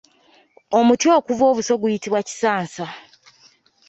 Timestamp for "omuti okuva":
0.77-1.43